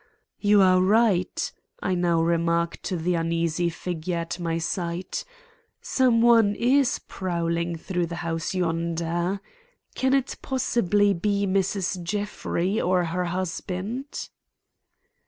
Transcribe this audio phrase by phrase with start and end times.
[0.39, 1.51] "You are right,"
[1.83, 5.19] I now remarked to the uneasy figure at my side.
[5.79, 9.41] "Some one is prowling through the house yonder.
[9.93, 12.01] Can it possibly be Mrs.
[12.01, 14.29] Jeffrey or her husband?"